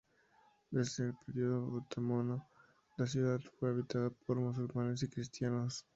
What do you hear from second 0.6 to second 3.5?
Desde el período otomano, la ciudad